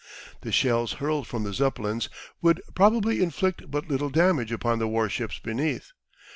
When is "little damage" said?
3.87-4.51